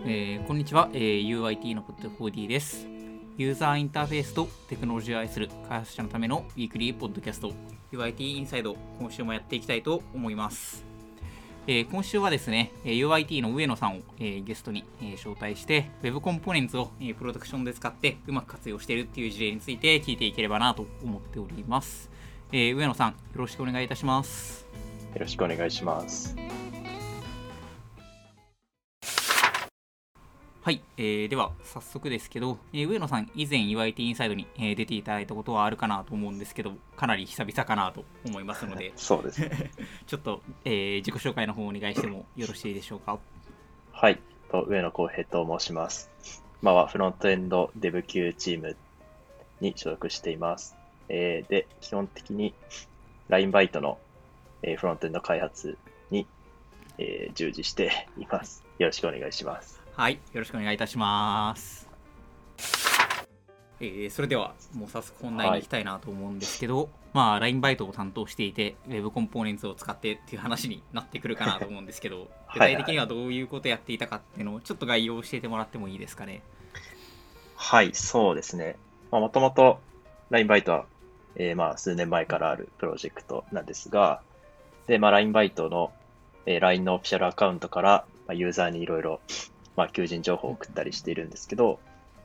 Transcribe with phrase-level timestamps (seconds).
[0.00, 2.86] えーこんにちは、えー UIT のポッド 4D です。
[3.36, 7.52] ユーザーインターフェースとテクノロジーを愛する開発者のためのウィークリーポッドキャスト
[7.92, 10.84] UIT インサイド今週もやっていきたいと思います。
[11.66, 22.10] えー今週はですね、UIT の上野さんを、えーゲストに、えー招待して、Web コンポーネンツを、えープロダクションで使ってうまく活用しているっていう事例について聞いていければなと思っております。
[22.52, 24.66] えー上野さん、よろしくお願いいたします。
[25.14, 26.36] よろしくお願いします。
[30.62, 39.70] はい、えーでは早速ですけど、えー上野さん、以前 UIT インサイドに、えー出ていただいたことはあるかなと思うんですけど、かなり久々かなと思いますので、 そうですね。
[40.06, 43.18] ちょっと、えー自己紹介の方をお願いしてもよろしいでしょうか？
[43.92, 44.20] はい。
[44.50, 46.10] と上野浩平と申します。
[46.62, 48.76] 今はフロントエンドデブ級チーム
[49.60, 50.76] に所属しています。
[51.08, 52.52] えーで、基本的に
[53.28, 53.98] LINE バイトの、
[54.62, 55.76] えーフロントエンド開発
[56.10, 56.26] に、
[56.98, 58.64] えー従事しています。
[58.78, 59.80] よろしくお願いします。
[59.94, 61.88] はい、よろしくお願いいたします。
[63.80, 76.42] えーそれでは、もう早速本題に行きたいなと思うんですけど、まあ、LINE バイトを担当していて、Web コンポーネンツを使ってっていう話になってくるかなと思うんですけど、具 はい体的にはどういうことやっていたかっていうのを、ちょっと概要を教えてもらってもいいですかね？
[77.56, 78.76] はい、そうですね。
[79.10, 79.80] もともと
[80.30, 80.86] LINE バイトは、
[81.36, 84.20] えーまあ、数年前からあるプロジェクトなんですが、
[84.88, 85.92] で、まあ、LINE バイトの、
[86.46, 89.20] えー LINE のオフィシャルアカウントから、まあ、ユーザーにいろいろ、
[89.76, 91.78] まあ、求人情報を送ったりしているんですけど、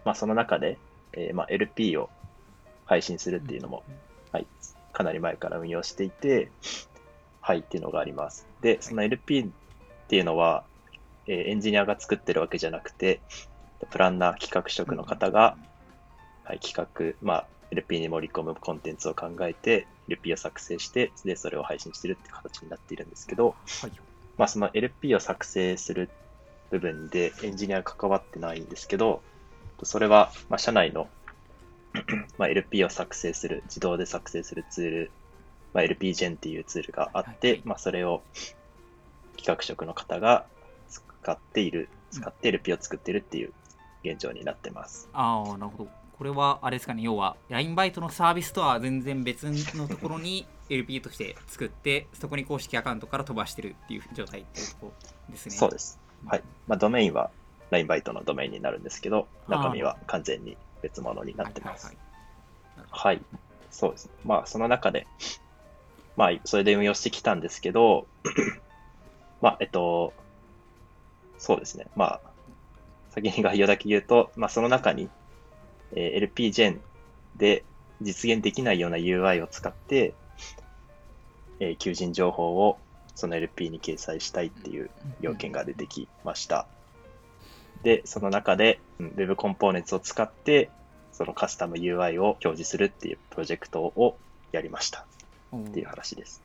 [0.06, 0.80] まあ、その中で、
[1.12, 2.10] えーまあ、LP を
[2.86, 3.84] 配信するっていうのも、
[4.32, 4.48] はい、
[4.94, 6.50] かなり前から運用していて、
[7.42, 8.48] はい、っていうのがあります。
[8.62, 9.48] で、その LP っ
[10.08, 10.64] ていうのは、
[11.28, 13.20] えーエンジニアが作ってるわけじゃなくて、
[13.90, 15.58] プランナー企画職の方が、
[16.46, 23.92] はい、企画、まあ、LP に盛り込むコンテンツを考えて、LP を作成して、で、それを配信してるっていう形になっているんですけど、はい。
[24.38, 26.10] まあ、その LP を作成する
[26.72, 29.22] 部分でエンジニアが関わってないんですけど、
[29.84, 31.08] それは、まあ、社内の
[32.38, 35.12] まあ LP を作成する、自動で作成するツール、
[35.74, 38.24] まあ、LPGen っていうツールがあって、はいまあ、それを
[39.38, 40.46] 企画職の方が
[40.90, 43.54] 使っている、使って LP を作っているっていう
[44.04, 45.10] 現状になってます。
[45.14, 45.90] ああ、なるほど。
[46.18, 54.94] これは、あれですかね、要は、LINE バイトのサービスとは全然別のところに LP として作って、そこに公式アカウントから飛ばしてるっていう状態っていうとこ
[55.28, 55.52] ろですね。
[55.56, 56.00] そうです。
[56.26, 56.44] はい。
[56.68, 57.32] まあ、ドメインは
[57.72, 61.88] LINE バイトのドメインになるんですけど、中身は完全に別物になってます。
[61.88, 62.04] はいはい
[62.90, 63.22] はい、
[63.72, 64.12] そうですね。
[64.24, 65.08] まあ、その中で、
[66.16, 68.08] まあ、それで運用してきたんですけど、
[69.42, 70.14] まあ、えっと、
[71.38, 71.88] そうですね。
[71.96, 72.22] まあ、
[73.10, 75.10] 先に概要だけ言うと、まあ、その中に、
[75.96, 76.80] えー LPGen
[77.38, 77.64] で
[78.02, 80.14] 実現できないような UI を使って、
[81.60, 82.78] えー求人情報を
[83.16, 84.90] その LP に掲載したいっていう
[85.22, 86.68] 要件が出てきました。
[87.84, 90.70] で、その中で、うん Web コンポーネンツを使って、
[91.12, 94.18] そのカスタム UI を表示するっていうプロジェクトを
[94.52, 95.06] やりました
[95.52, 96.42] うんっていう話です。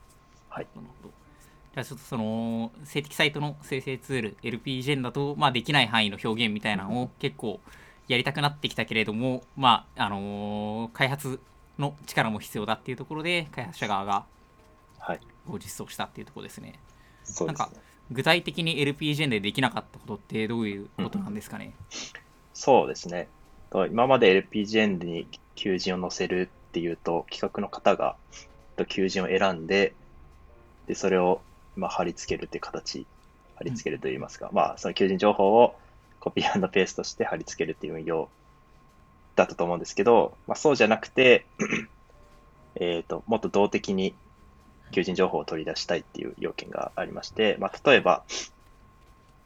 [0.50, 0.66] はい。
[0.74, 7.60] じゃあちょっとその静的サイトの生成ツール LPGen だと、まあ、できない範囲の表現みたいなのを結構
[8.08, 11.40] やりたくなってきたけれども、まああのー開発
[11.78, 14.24] の力も必要だっていうところで開発者側が
[14.98, 15.20] はい。
[15.54, 16.78] 実装したっていうところですね。
[17.46, 17.70] なんか。
[18.10, 21.72] 具体的に LPGen でできなかったことってどういうことなんですかね？
[22.54, 23.28] そうですね。
[23.70, 28.16] と今まで LPGen に求人を載せるっていうと、企画の方が
[28.76, 29.92] と求人を選んで、
[30.86, 31.40] で、それを
[31.76, 33.06] まあ貼り付けるっていう形、
[33.56, 35.76] 貼り付けるといいますか、まあ、その求人情報を
[36.20, 38.28] コピーペーストして貼り付けるっていう運用
[39.36, 41.46] だったと思うんですけど、まあ、そうじゃなくて、
[42.76, 44.14] えっと、もっと動的に
[44.92, 48.24] 求人情報を取り出したいっていう要件がありまして、まあ、例えば、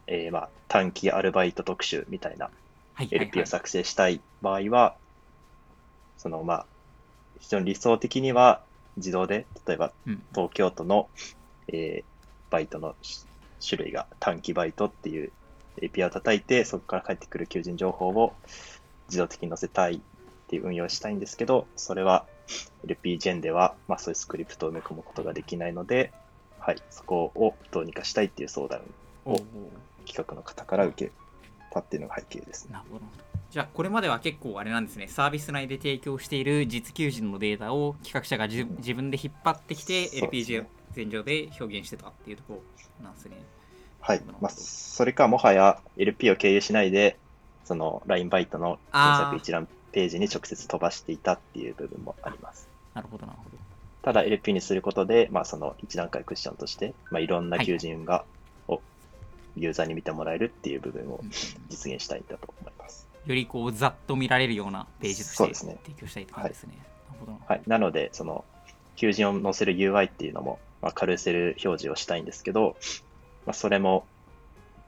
[0.06, 2.49] えーまあ短期アルバイト特集みたいな
[3.11, 4.97] LP を作成したい場合は、
[6.16, 6.66] そのまあ、
[7.41, 8.62] 非常に理想的には
[8.97, 10.22] 自動で、例えばうん。
[10.34, 11.09] 東京都の、
[11.69, 12.12] えー
[12.53, 13.25] バイトのし
[13.67, 15.32] 種類が短期バイトっていう
[15.80, 18.34] API を叩いて、そこから返ってくる求人情報を
[19.08, 20.00] 自動的に載せたいっ
[20.48, 22.26] ていう運用をしたいんですけど、それは
[22.86, 26.12] LPGen では、まあ、そういうスクリプトを埋め込むことができないので、
[26.58, 28.82] はい、そこをどうにかしたいっていう相談
[29.24, 29.42] おうおう
[30.06, 31.12] 企画の方から受け
[31.72, 32.74] たっていうのが背景ですね。
[32.74, 33.04] なるほど。
[33.50, 42.62] じゃあ、これまでは結構あれなんですね、サービス内で提供している実求人のデータを企画者がじ自分で引っ張ってきて、そうですね LPG 前上で表現してたっていうとこ
[43.00, 43.36] ろなんですね。
[44.02, 47.16] はいまあ、それかもはや LP を経由しないで、
[47.64, 52.69] その LINE バイトの検索一覧ページに直接飛ばしていたっていう部分もあります。
[52.94, 53.56] なるほど、なるほど。
[54.02, 58.25] ただ LP にすることで、まあ、その一段階クッションとして、まあ、いろんな求人が、
[58.66, 58.81] を
[59.56, 61.31] ユーザーに見てもらえるっていう部分をうん
[61.69, 63.06] 実現したいんだと思います。
[63.25, 66.75] よりこうざっと見られるようなページとしてそうですね提供したいって感じですね。
[67.46, 68.44] はい、なので、その
[68.96, 72.76] 求人を載せる UI っていうのも、まあ、カルーセル表示をしたいんですけど、
[73.47, 74.06] まあ、それも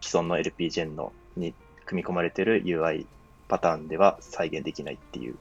[0.00, 1.54] 既存の LPGen のに
[1.86, 3.06] 組み込まれている UI
[3.48, 5.36] パターンでは再現できないっていう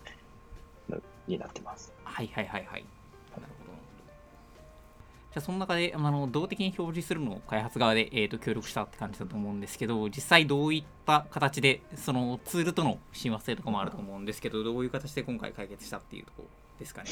[0.89, 1.93] のになってます。
[2.03, 2.85] はいはいはいはい。
[3.31, 3.73] なるほど。
[5.33, 16.49] じゃあその中であの動的に表示するのを開発側で、えー、と協力したって感じだと思うんですけど、実際どういった形でそのツールとの親和性とかもあると思うんですけど、どういう形で今回解決したっていうところ
[16.79, 17.09] ですかね？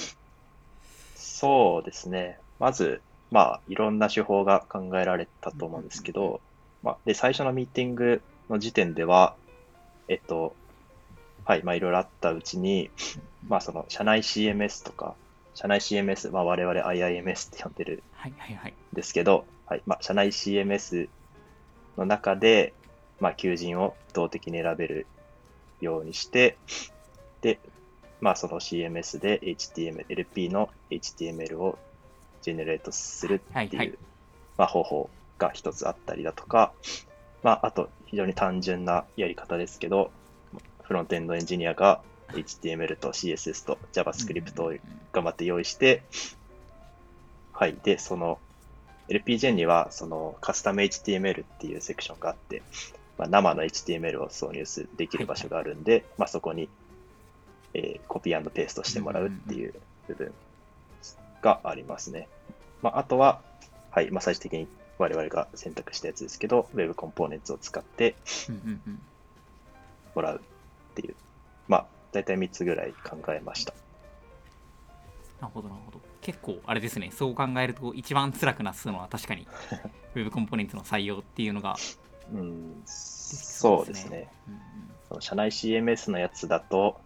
[1.16, 2.40] そうですね。
[2.60, 6.42] まず、まあ、いろんな手法が考えられたと思うんですけど、
[6.84, 9.36] まあ、で、最初のミーティングの時点では、
[10.10, 10.54] えっと、
[11.46, 12.92] はい、まあ、いろいろあったうちに、
[13.48, 15.16] まあ、その、社内 CMS とか、
[15.54, 18.72] 社内 CMS、まあ、我々 IIMS って呼んでるはいはいはい。
[18.72, 21.08] んですけど、はい、まあ、社内 CMS
[21.98, 22.74] の中で、
[23.22, 25.08] まあ、求人を動的に選べる
[25.80, 26.58] ようにして、
[27.42, 27.60] で、
[28.20, 31.80] まあ、その CMS で HTML、LP の HTML を
[32.42, 33.98] ジェネレートするっていう、
[34.58, 36.74] まあ、方法が一つあったりだとか、
[37.44, 40.12] まあ、あと非常に単純なやり方ですけど、
[40.84, 44.74] フロントエンドエンジニアが HTML と CSS と JavaScript を
[45.12, 46.04] 頑張って用意して、
[47.54, 47.76] はい。
[47.84, 48.40] で、その
[49.10, 52.62] LPGen にはそのカスタム HTML っていうセクションがあって、
[53.18, 56.70] まあ、生の HTML を挿入すできる場所があるんで、まあ、そこに、
[57.74, 59.74] えーコピーペーストしてもらうっていう
[60.08, 60.34] 部分
[61.42, 62.28] がありますね。
[62.82, 63.42] まあ、あとは、
[63.92, 64.68] はい、まあ、最終的に
[64.98, 68.16] 我々が選択したやつですけど、Web コンポーネンツを使って
[70.16, 71.16] もらうっていう、
[71.68, 73.74] まあ、大体3つぐらい考えました。
[75.42, 76.00] なるほどなるほど。
[76.22, 79.48] 結構あれですね、そう考えると一番辛くなすのは確かに
[80.14, 81.76] Web コンポーネンツの採用っていうのが、
[82.32, 84.30] うん、そうですね。
[84.48, 84.62] うんうん
[85.12, 87.02] その社内 CMS のやつだと、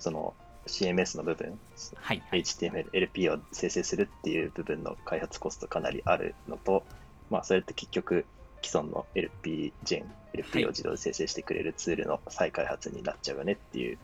[0.00, 0.34] その
[0.66, 1.58] CMS の部分、
[1.96, 2.40] はいはい。
[2.42, 6.84] HTML、LP を生成するっていう部分の開発コストかなりあるのと、
[7.30, 8.26] まあ、それって結局、
[8.62, 13.98] 既存の LP、ジェン、LP を自動で生成してくれるツールの再開発になっちゃうよねっていう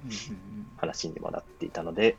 [0.76, 2.16] 話にもなっていたので、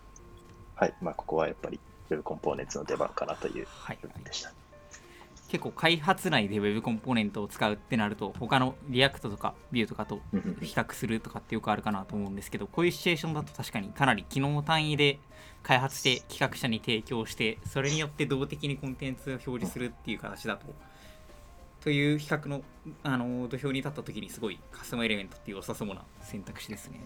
[0.75, 1.79] はい、まあ、ここはやっぱり
[2.09, 4.51] Web コンポーネンツの出番かなというはい部分でした。
[5.53, 15.19] 結構開発内で Web コンポーネントを使うってなると他の React とか Vue とかとうんうん比較するとかってよくあるかなと思うんですけどこういうシチュエーションだと確かにかなり機能単位で
[15.61, 20.65] 開発して企画者に提供してそれによって動的にコンテンツを表示するっていう形だと
[21.81, 22.63] という比較の
[23.03, 26.99] あの土俵に立った時にすごいカスタムエレメントっていう良さそうな選択肢ですね。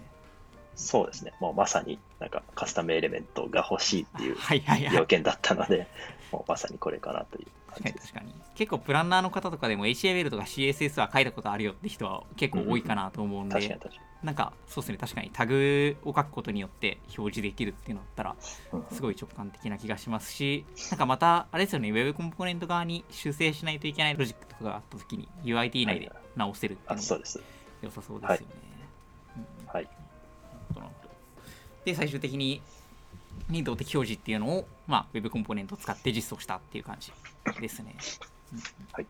[0.76, 4.96] そうですね、もうまさになんかカスタムエレメントが欲しいっていう はいはいはい。
[4.96, 5.88] 要件だったので、
[6.32, 7.48] もうまさにこれかなという。
[7.67, 7.90] 感確か。
[7.90, 8.34] に確かに。
[8.56, 14.98] 結構プランナーの方とかでも HTML とか CSS は書いたことあるよって人は結構多いかなと思うんで、確かに確かなんかそうですね。
[14.98, 18.36] 確かにタグを書くことによって表示できるっていうのだったら
[18.92, 27.08] すごい直感的な気がしますしなんかまたあれですよね Web コンポーネント側に修正しないといけないロジックとかがあった時に UIT 内で直せるっていうあ、のも。
[27.84, 28.46] 良さそうですよね、
[29.38, 29.84] うんはい。
[29.84, 29.96] なる
[30.70, 31.14] ほどなるほど。
[31.86, 32.62] で最終的に
[33.50, 37.12] に動的表示っていうのを、まあ、Web コンポーネントを使って実装したっていう感じ
[37.60, 37.96] ですね。
[38.54, 39.06] うんうんはい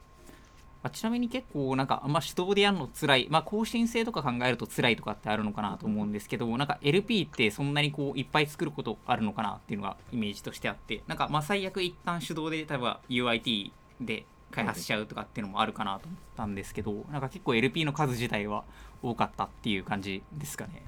[0.84, 18.64] まあ、ちなみに結構なんかま手動でやるの辛い、まあ、更新性とか考えると辛いとかってあるのかなと思うんですけどなんか LP ってそんなにこういっぱい作ることあるのかなっていうのがイメージとしてあってなんかまあ最悪一旦手動で例えば UIT で開発しちゃうとかっていうのもあるかなと思ったんですけどなんか結構 LP の数自体は
[19.02, 20.84] 多かったっていう感じですかね。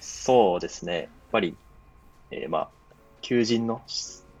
[0.00, 0.94] そうですね。
[0.94, 1.56] やっぱり、
[2.30, 2.68] えーまあ、
[3.22, 3.82] 求人の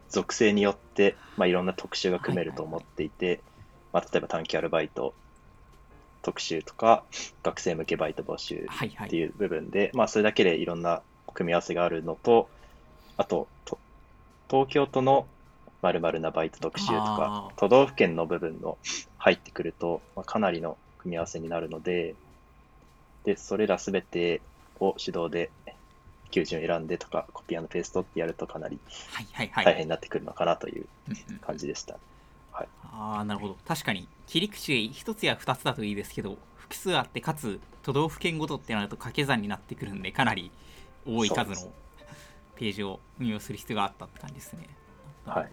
[0.08, 3.40] 属性によって、まあ、いろんな特集が組めると思っていて、
[3.92, 5.14] まあ、例えば短期アルバイト
[6.22, 7.04] 特集とか、
[7.42, 9.06] 学生向けバイト募集はいはい。
[9.08, 11.02] っていう部分で、まあ、それだけでいろんな
[11.34, 12.48] 組み合わせがあるのと、
[13.16, 13.78] あと、と
[14.48, 15.26] 東京都の
[15.82, 18.76] 〇〇なバイト特集とか都道府県の部分の
[19.16, 22.14] 入ってくると、まあ、かなりの組み合わせになるので、
[23.24, 24.40] で、それらすべて
[24.78, 25.50] を手動で
[26.30, 28.78] 求人を選んでとか、コピーペーストってやるとかなり。
[29.36, 30.86] 大変になってくるのかなという
[31.40, 31.98] 感じでした。
[32.92, 33.56] ああなるほど。
[33.66, 40.50] 確かに切り口1つや2つだといいですけど複数あってかつ都道府県ごとってなると掛け算になってくるんでかなり
[41.06, 41.72] 多い数の
[42.56, 44.68] ページを運用する必要があったって感じですね。
[45.24, 45.50] はい。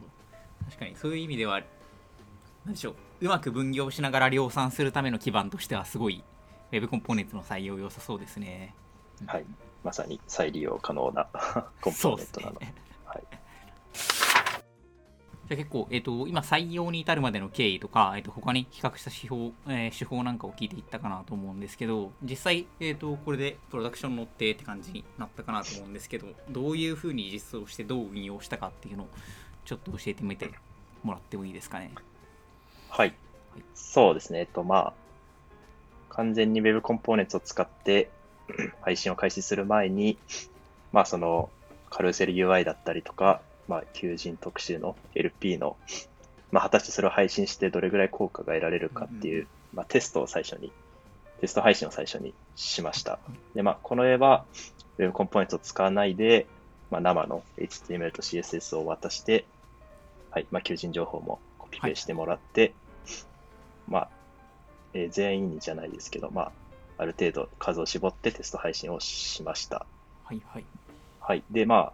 [0.66, 1.62] 確かにそういう意味では
[2.66, 2.96] 何でしょう。
[3.22, 6.24] うまく分業しながら量産するための基盤としてはすごい
[6.72, 8.76] Web コンポーネントの採用良さそうですね。
[9.22, 9.28] うん。
[9.28, 9.46] はい
[9.84, 11.28] まさに再利用可能な
[11.82, 12.66] コンポーネントなので。
[12.66, 12.74] ね。
[13.06, 13.24] はい
[15.48, 29.08] じゃあ結構、えーと、今採用に至るまでの経緯とか、えーと、他に比較した手法,、えー、手法なんかを聞いていったかなと思うんですけど実際、えーと、これでプロダクション乗ってって感じになったかなと思うんですけどどういうふうに実装してどう運用したかっていうのを
[29.64, 30.52] ちょっと教えてみて
[31.02, 31.92] もらってもいいですかね？
[32.90, 33.16] はい、
[33.54, 34.94] はい、そうですね、えっとまあ、
[36.10, 38.10] 完全に Web コンポーネンツを使って
[38.82, 40.18] 配信を開始する前に、
[40.92, 41.50] まあ、その
[41.89, 45.77] カルーセル UI だったりとか、まあ、求人特集の LP の、
[46.51, 50.72] まあ、果たしてそれを配信してどれぐらい効果が得られるかっていう、まあ、テストを最初に、
[51.42, 53.20] テスト配信を最初にしました。
[53.54, 54.46] で、まあ、この絵は
[54.98, 56.48] Web コンポーネンツを使わないで、
[56.89, 59.46] まあ、生の HTML と CSS を渡して、
[60.32, 62.74] はい、まあ、求人情報もコピペしてもらって、はい、
[63.89, 64.10] まあ、
[64.94, 66.51] えー、全員にじゃないですけど、まあ、
[66.98, 69.86] ある程度数を絞ってテスト配信をしました。
[70.24, 70.63] はいはい。
[71.20, 71.44] はい。
[71.51, 71.94] で、まあ、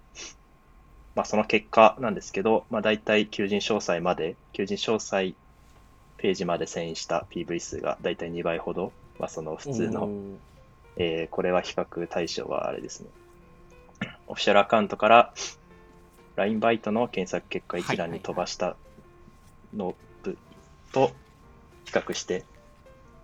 [1.15, 5.36] まあ、その結果なんですけど、まあ、大体求人詳細まで、求人詳細
[6.17, 10.10] ページまで遷移した PV 数が大体2倍ほど、まあ、その普通の、
[10.95, 13.10] えー、これは比較対象はあれですね。
[14.27, 15.33] オフィシャルアカウントから
[16.36, 18.75] LINE バイトの検索結果一覧に飛ばした
[19.75, 19.95] の
[20.91, 21.12] と
[21.86, 22.45] 比較して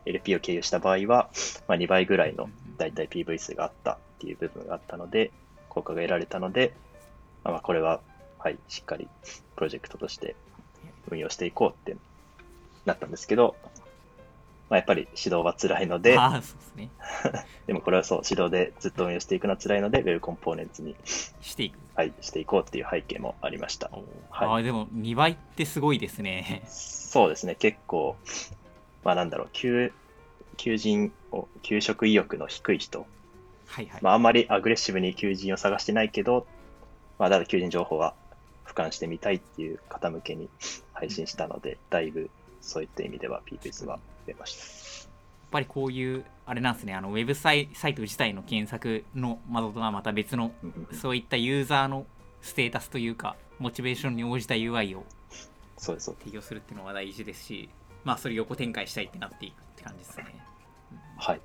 [0.10, 1.30] LP を経由した場合は、
[1.68, 5.32] まあ、2倍ぐらいの大体 PV 数があったっていう部分があったので、
[5.70, 6.74] 効果が得られたので、
[7.44, 8.02] まあ、これは、
[8.40, 9.08] はい、しっかり
[9.56, 10.36] プロジェクトとして
[11.10, 11.98] 運用していこうって
[12.86, 13.56] なったんですけど、
[14.70, 16.90] まあ、やっぱり指導は辛いので、あそうですね、
[17.68, 20.96] でもこれはそう、指導でずっと運用していくのは辛いので、ウェルコンポーネンツに
[21.42, 23.90] していく、はい、していこうっていう背景もありました。
[24.30, 26.64] はい、あでも2倍ってすごいですね。
[26.68, 28.16] そうですね、結構、
[29.04, 29.92] まあなんだろう、求
[30.58, 33.06] 求人を、求職意欲の低い人、
[33.68, 34.02] はいはい。
[34.02, 36.46] まあ、あんまりアグレッシブに求人を探してないけど、
[37.18, 38.14] まあ、だ求人情報は
[38.66, 40.50] 俯瞰してみたいっていう方向けに
[40.94, 42.30] 配信したので、だいぶ
[42.62, 44.64] そういった意味では PPS は増えました。
[44.64, 44.68] や
[45.06, 50.52] っぱりこういう、あれなんですね、あのウェブサイサイト自体の検索の窓とはまた別の、
[50.92, 52.06] そういったユーザーの
[52.42, 55.06] ステータスというか、モチベーションに応じた UI を
[55.78, 57.70] 提供するっていうのは大事ですし、
[58.04, 60.26] まあ、それ横展開したいってなっていくって感じですね。
[61.18, 61.42] はい。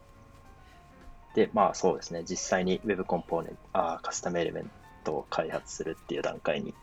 [1.34, 4.70] で、まあそうですね、実際に Web コンポーネント、あカスタムエレメン
[5.02, 6.74] トを開発するっていう段階に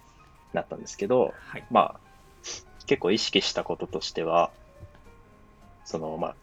[0.54, 2.00] なったんですけど、はい、まあ
[2.86, 4.52] 結構意識したこととしては、
[5.86, 6.36] そのまあ、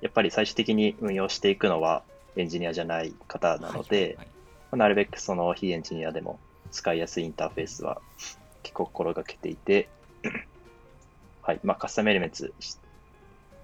[0.00, 2.02] やっぱり最終的に運用していくのは
[2.36, 4.26] エンジニアじゃない方なので、はい
[4.72, 6.40] はい、なるべくその非エンジニアでも
[6.72, 8.00] 使いやすいインターフェースは
[8.64, 9.88] 結構心がけていて、
[11.44, 12.36] はい、まあカスタムエレメント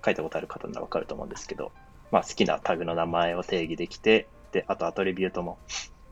[0.05, 1.73] 書いたことある方ならわかると思うんですけど、
[2.11, 5.59] まあ、好きなタグの名前を定義できて、で、あとアトリビュートも、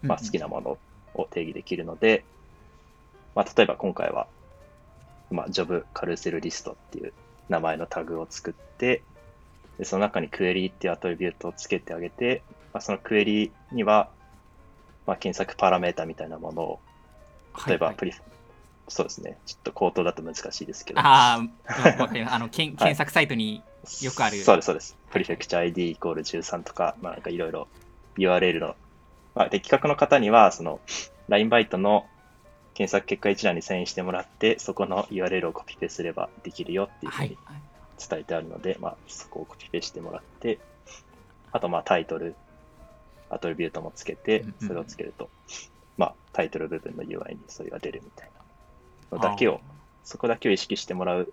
[0.03, 0.79] まあ、好きなもの
[1.15, 2.25] を定義できるので、
[3.35, 4.27] まあ、例えば今回は、
[5.31, 7.13] まあ、ジョブカルーセルリストっていう
[7.49, 9.03] 名前のタグを作って、
[9.79, 14.09] でその中にクエリーっていうアトリビュートをつけてあげて、まあ、そのクエリには、
[15.07, 16.81] まあ、検索パラメータみたいなものを、
[17.67, 18.29] 例えばプリ、はいはい、
[18.89, 21.01] そうですね、ちょっと口頭だと難しいですけど。
[21.01, 21.41] ああ、
[22.35, 23.63] あの検索サイトに
[24.03, 24.97] よくある、そうです、そうです。
[25.11, 27.69] プリフェクチャー ID イコール13とか、まあなんかいろいろ
[28.17, 28.77] URL の、
[29.35, 30.81] まあ、的確の方には、その
[31.29, 32.07] LINE バイトの
[32.75, 37.39] 検索結果一覧に遷移してもらって、そこの URL をコピペすればできるよっていうふうに
[37.99, 40.59] 伝えてあるので、はい、まあそこをコピペしてもらって、
[41.53, 42.35] あとまあタイトル、
[43.31, 45.29] アトリビュートもつけて、それをつけると、
[45.97, 48.38] まあタイトル部分の UI にそれが出るみたいな。
[48.38, 48.38] の
[49.11, 49.61] だけを、
[50.05, 51.33] そこだけを意識してもらう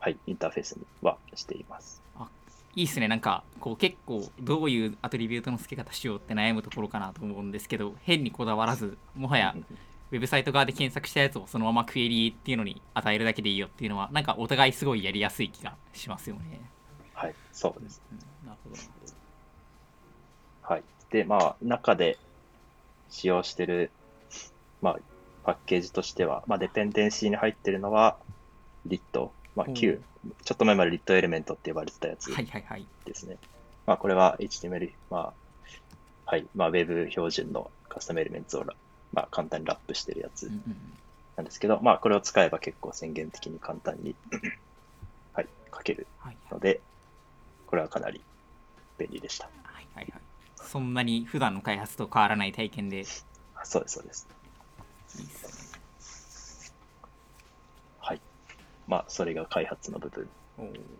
[0.00, 2.02] はい、インターフェースにはしています。
[2.16, 2.28] あ
[2.74, 9.56] いいっすね、なんかこう結構どういうアトリビュートの付け方しようって悩むところかなと思うんですけど、変にこだわらず、もはや
[10.10, 16.60] ウェブサイト側で検索したやつをそのままクエリっていうのに与えるだけでいいよっていうのは、なんかお互いすごいやりやすい気がしますよね。
[17.12, 18.00] はい、そうです。
[18.12, 18.76] うん、なるほど。
[20.62, 20.82] はい。
[21.10, 22.16] で、まあ、中で
[23.10, 23.90] 使用してる、
[24.80, 24.98] まあ、
[25.48, 28.18] パッケージとしては、まあ、デペンデンシーに入ってるのは、
[28.84, 30.00] リットまあ、Q、
[30.44, 32.36] ちょっと前までリットエレメントって呼ばれてたやつですね。
[32.36, 33.38] はいはいはい、
[33.86, 35.32] まあ、これは HTML、ま
[36.26, 38.64] あ、はい、まあ、Web 標準のカスタムエレメントを、
[39.12, 40.50] まあ、簡単にラップしてるやつ
[41.36, 44.14] なんですけど、うんうん、まあ、これを使えば結構宣言的に簡単に
[45.32, 46.06] はい、書ける
[46.52, 46.80] ので、はいはい、
[47.66, 48.20] これはかなり
[48.98, 49.46] 便利でした。
[49.64, 50.22] はいはいはい。
[50.56, 53.02] そんなに普段の開発と変わらない体験で。
[53.64, 54.28] そうです、そうです。
[55.18, 55.68] いいです
[58.88, 60.28] まあ、それが開発の部分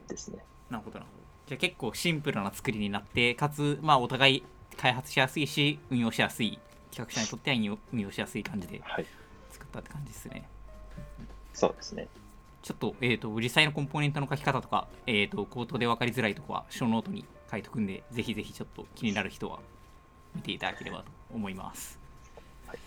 [0.06, 0.44] ですね。
[0.70, 1.24] なるほどなるほど。
[1.48, 4.44] じゃあ結構シンプルな作りになって、かつ、まあ、お互い
[4.76, 6.58] 開発しやすいし、運用しやすい、
[6.90, 8.82] 企画者にとっては運用しやすい感じで
[9.50, 10.32] 作ったって感じですね。
[10.34, 10.44] はい、
[11.54, 12.06] そうですね。
[12.60, 19.60] ちょっと,、えーと、実際のコンポーネントの書き方とか、えーと、口頭で分かりづらいとこは、ショーノートに書いておくんで、ぜひぜひちょっと気になる人は
[20.34, 21.98] 見ていただければと思います。
[22.66, 22.78] はい、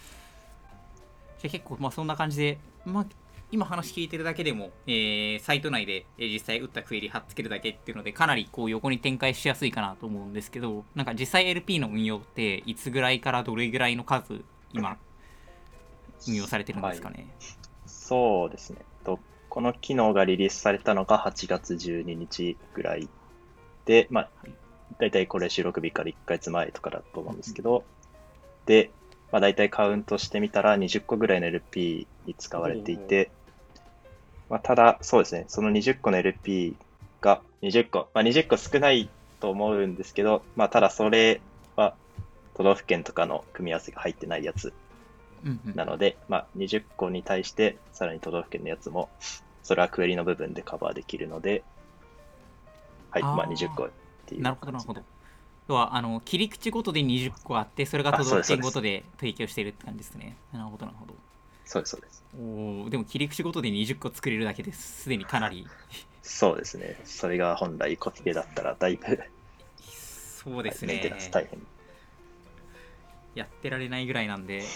[1.40, 3.06] じゃ結構、まあ、そんな感じで、まあ、
[3.52, 14.42] 今話聞いてるだけでも、えー、サイト内で実際打ったクエリ貼っつけるだけっていうので、かなりこう横に展開しやすいかなと思うんですけど、なんか実際 LP の運用っていつぐらいからどれぐらいの数、
[14.72, 14.98] 今、
[16.28, 17.16] 運用されてるんですかね？
[17.18, 17.28] はい、
[17.88, 18.80] そうですね。
[19.04, 23.10] とこの機能がリリースされたのが8月12日ぐらい
[23.86, 24.30] で、まあ、
[24.98, 27.84] 大体これ収録日から1ヶ月前とかだと思うんですけど、
[28.66, 28.92] で、
[29.32, 33.32] まあ、大体カウントしてみたら20個ぐらいの LP に使われていて、
[34.52, 36.76] まあ、ただ、そうですね、その20個の LP
[37.22, 41.40] が20個、まあ、20個少ないと思うんですけど、まあ、ただそれ
[41.78, 41.96] は
[42.54, 44.74] 都道府県とかの組み合わせが入ってないやつ
[45.74, 49.10] なので、まあ、20個に対してさらに都道府県のやつも
[49.64, 51.64] それはクエリの部分でカバーできるので、
[53.10, 53.90] はい、あまあ20個っ
[54.26, 54.42] ていう。
[54.42, 55.02] なるほど、なるほど。
[55.70, 60.36] 要は、あの、切り口ごとで20個あって、それが都道府県ごとで提供しているって感じですね。
[60.52, 61.14] なるほど、なるほど。
[61.72, 62.26] そうです、そうです。
[62.38, 65.66] おでも切り口ごとで20個作れるだけですでにかなり。
[66.22, 67.00] そうですね。
[67.06, 69.18] それが本来コピペだったらだいぶ
[69.80, 70.96] そうですね。
[70.96, 71.66] メンテナンス大変。
[73.36, 74.64] やってられないぐらいなんで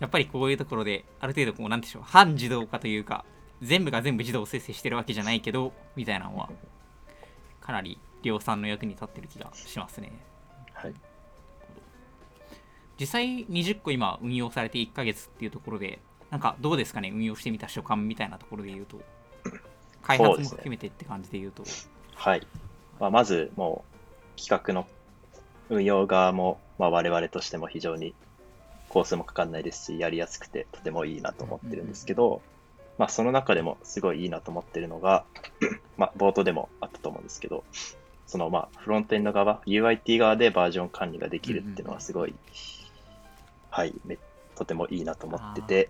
[0.00, 3.24] やっぱりこういうところで、ある程度こう、なんでしょう、半自動化というか、
[3.62, 6.50] 全部が全部自動生成してるわけじゃないけど、みたいなのは、
[7.60, 10.10] かなり量産の役に立ってる気がしますね。
[10.72, 10.94] はい。
[13.00, 19.00] 実際20個今運用されて1ヶ月っていうところで、なんかどうですかね、運用してみた所感みたいなところで言うと、
[20.02, 21.62] 開発も含めてって感じで言うと。
[21.62, 21.72] うね、
[22.14, 22.46] はい。
[23.00, 23.84] まあ、まず、も
[24.36, 24.86] う、企画の
[25.70, 28.14] 運用側も、まあ、我々としても非常に
[28.90, 32.42] コースもかかんないですし、やりやすくてとてもいいなと思ってるんですけど、
[32.98, 35.24] まあ、その中でもすごいいいなと思ってるのが、
[35.96, 37.64] まあ、冒頭でもあったと思うんですけど、
[38.26, 42.34] そのまあフロントエンド側、UIT 側でバージョン管理ができるっていうのはすごい、
[43.70, 44.18] はい、め
[44.56, 45.88] とてもいいなと思ってて、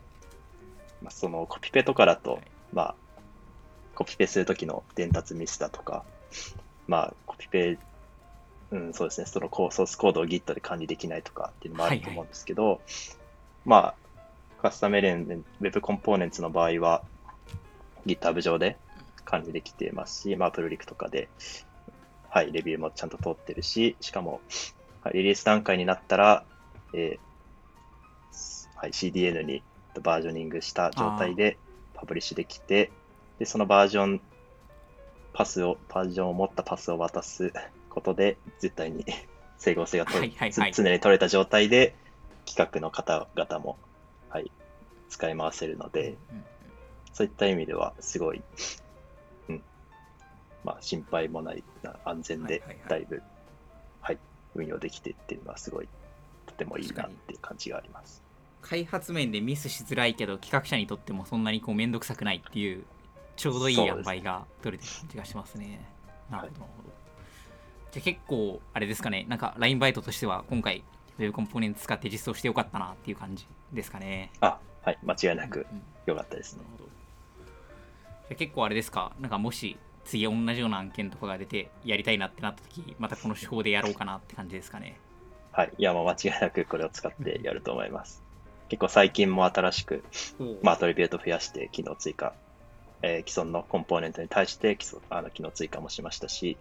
[1.03, 2.41] まあ、そのコピペとかだと、
[2.73, 2.95] まあ、
[3.95, 6.05] コピペするときの伝達ミスだとか、
[6.87, 7.79] まあ、コピペ
[8.73, 12.81] うん、そうですね、そのソースコードを Git で管理できないとかっていうのもあると思うんですけど、はいはい、
[13.65, 13.95] まあ、
[14.63, 17.03] カスタムエレン Web コンポーネンツの場合は
[18.07, 18.77] GitHub 上で
[19.25, 21.29] 管理できていますし、まあ、プルリクとかで、
[22.29, 24.41] はい、レビューもちゃんと通ってるし、しかも、
[25.03, 26.45] はい、リリース段階になったら、
[26.93, 27.30] えー
[28.81, 29.63] はい、CDN に
[30.03, 31.59] バージョニングした状態で
[31.93, 32.91] パブリッシュできて、
[33.39, 34.21] で、そのバージョン、
[35.35, 37.53] パスを、バージョンを持ったパスを渡す
[37.91, 39.05] ことで、絶対に
[39.59, 41.95] 整合性が取れ、はいはい、常に取れた状態で、
[42.47, 43.79] 企画の方々も、
[44.31, 44.51] はい、
[45.11, 46.45] 使い回せるので、うん、
[47.13, 48.43] そういった意味では、すごい、
[49.51, 49.63] うん、
[50.65, 51.63] まあ、心配もない、
[52.07, 53.25] 安全で、だいぶ、はい、
[54.01, 54.19] はい、
[54.55, 55.89] 運用できてっていうのは、すごい、
[56.47, 58.30] とてもいいなっていう感じがあります。
[58.63, 62.85] 開発面でミスしづらいけど、企画者にとってもそんなにこう面倒くさくないっていう、
[63.37, 65.81] ちょうどいい塩梅が取れてる感じがしますね。
[66.31, 66.61] なるほど。
[66.63, 66.71] はい
[67.93, 70.85] じゃあ結構、あれですかね、なんか LINE バイトとしては今回
[71.19, 74.31] Web コンポーネント使って実装してよかったなっていう感じですかね。
[74.41, 75.67] あ、はい、間違いなく
[76.07, 76.63] よかったですね。
[76.79, 76.91] うんうん、
[78.29, 84.97] じゃ結構あれですか、なんかもし次同じような案件とかが出てやりたいなってなった時、またこの手法でやろうかなって感じですかね。
[85.51, 88.23] はい、いやもう間違いなくこれを使ってやると思います。
[88.71, 90.03] 結構最近も新しく、
[90.63, 92.33] まあ、アトリビュート増やして機能追加、
[93.03, 96.57] えー、既存のコンポーネントに対して基礎あの機能追加もしましたし、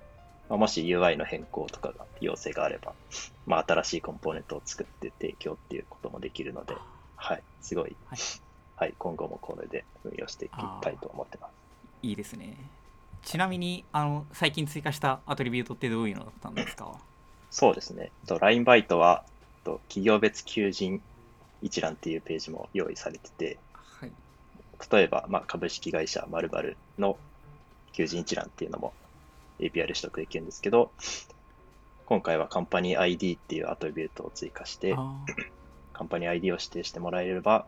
[0.50, 2.94] まあ、もし UI の変更とかが要請があれば、
[3.46, 6.76] まあ、新しいコンポーネントを作って提供っていうこともできるので、
[7.16, 8.20] はい、すごい、はい、
[8.76, 11.52] はい、今後もこれで運用していきたいと思ってます。
[12.02, 12.56] いいですね。
[13.24, 16.98] ちなみに、あの、最近追加したアトリビュートってどういうのだったんですか？
[17.52, 18.12] そうですね。
[18.28, 19.26] LINE バイトは、
[19.66, 21.02] 企業別求人
[21.62, 24.12] 一覧っていうページも用意されてて、はい、
[24.92, 27.18] 例えば、まあ、株式会社〇〇の
[27.94, 28.94] 求人一覧っていうのも
[29.60, 30.92] API で取得できるんですけど、
[32.06, 34.96] 今回はカンパニー ID っていうアトリビュートを追加して、
[35.94, 37.66] カンパニー ID を指定してもらえれば、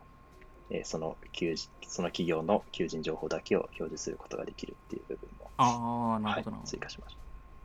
[0.70, 1.56] えー、その求
[1.88, 7.22] その企業の求人情報だけを表示することができるっていう部分も、あなるほど、はい、追加しました。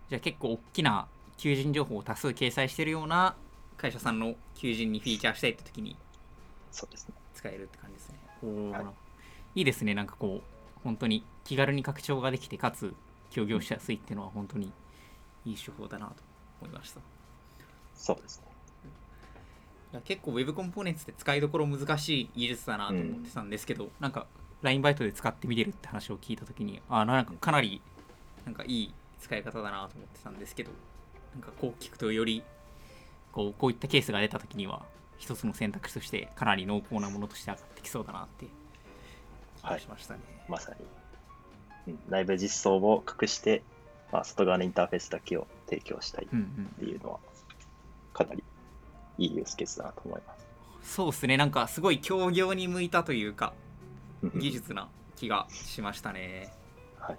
[0.09, 3.37] じゃあ結構大きな求人情報を多数掲載しているような
[3.77, 5.97] 会社さんの求人にフィーチャーしたいって時に
[6.77, 8.19] そうですね使えるって感じですね。
[8.71, 8.81] は
[9.55, 12.95] い、いいですね、なんかこう、本当に気軽に拡張ができて、かつ
[13.31, 14.73] 協業しやすいっていうのは本当に
[15.47, 16.15] いい手法だなと
[16.61, 17.01] 思いました。
[17.95, 18.47] そうですね。
[19.97, 24.27] や結構 Web コンポーネンツって使いどころ難しい技術だなと思ってたんですけど、なんか
[24.63, 27.81] LINE バイトで使ってみてるって話を聞いたときにあなんかかなり
[28.45, 30.71] なんかいい使い方だなと思ってたんですけど
[31.35, 32.43] なんかこう聞くとより
[33.33, 34.83] こうこういったケースが出たときには
[35.19, 38.47] 一つの選択肢としてかなり濃厚なものとして上がってきそうだなって
[39.61, 40.21] 気がしましたね。
[40.49, 40.73] まさ
[41.87, 43.63] に、うん、内部実装を隠して、
[44.13, 46.29] まあ、外側のインターフェースだけを提供したいっ
[46.79, 47.19] ていうのは、
[48.13, 48.45] かなり
[49.19, 50.47] いいユースケースだなと思います。
[50.83, 53.55] そうですねなんかすごい協業に向いたというか
[54.37, 56.53] 技術な気がしましたね。
[56.99, 57.19] はい。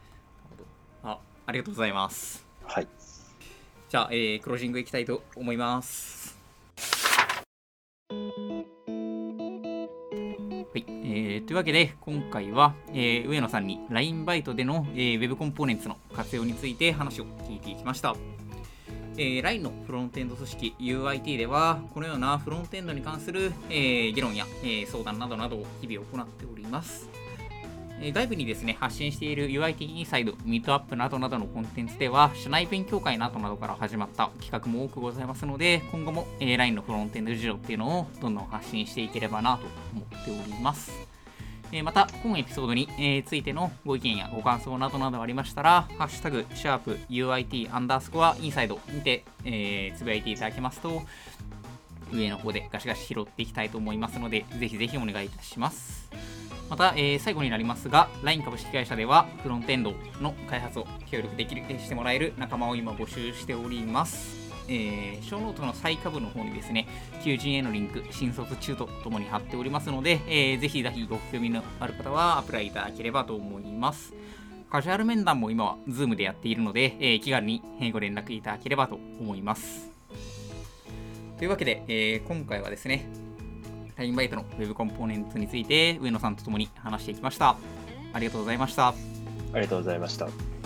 [1.04, 2.46] あありがとうございます。
[2.64, 2.88] はい。
[3.90, 6.37] じゃあ、えークロージングいきたいと思います。
[11.42, 18.16] というわけで今回は、えー上野さんに LINE バイトでの、えー Web コンポーネンツの活用について話を聞いていきました。
[19.18, 27.10] えー LINE のフロントエンド組織 UIT ではこのようなフロントエンドに関する、えー議論や、えー相談などなどを日々行っております。
[28.00, 41.17] え外部にですね、発信している UIT インサイド、ミートアップなどなどのコンテンツでは、社内勉強会などなどから始まった企画も多くございますので、今後も、えー LINE のフロントエンド事情っていうのをどんどん発信していければなと思っております。
[41.72, 51.02] えまた、今エピソードに、えついてのご意見やご感想などなどありましたら、ハッシュタグ、シャープ UIT アンダースコアインサイドにて、えつぶやいていただけますと、
[52.14, 56.10] 上の方でガシガシ拾っていきたいと思いますので、ぜひぜひお願いいたします。
[56.70, 64.47] また、えー最後になりますが、LINE 株式会社では、フロントエンドの開発を協力できる、してもらえる仲間を今募集しております。
[64.68, 66.88] えー、ショーノートの最下部の方にですね、
[67.24, 74.14] 求人へのリンク、新卒中とともに貼っておりますので、えーぜひぜひご興味のある方はアプライいただければと思います。
[74.70, 79.90] カジュアル面談も今は Zoom でやっているので、えー気軽にご連絡いただければと思います。
[81.38, 83.08] というわけで、えー今回はですね、
[83.98, 87.58] LINE バイトの Web コンポーネンツについて上野さんと共に話していきました。
[88.14, 88.90] ありがとうございました。
[88.90, 88.94] あ
[89.56, 90.57] りがとうございました。